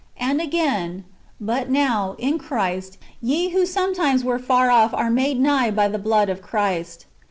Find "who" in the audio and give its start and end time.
3.49-3.67